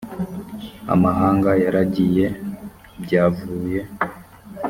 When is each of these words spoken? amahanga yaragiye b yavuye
amahanga 0.93 1.49
yaragiye 1.63 2.25
b 3.03 3.05
yavuye 3.13 3.81